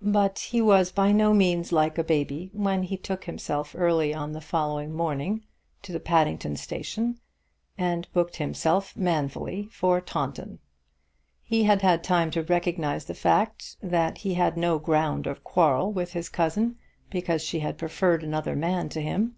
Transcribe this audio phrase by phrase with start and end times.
[0.00, 3.38] But he was by no means like a baby when he took him
[3.74, 5.44] early on the following morning
[5.82, 7.18] to the Paddington Station,
[7.76, 10.60] and booked himself manfully for Taunton.
[11.42, 15.90] He had had time to recognise the fact that he had no ground of quarrel
[15.92, 16.76] with his cousin
[17.10, 19.34] because she had preferred another man to him.